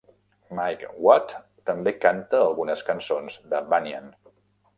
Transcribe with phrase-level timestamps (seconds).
[0.59, 1.35] Mike Watt
[1.71, 4.11] també canta algunes cançons de Banyan.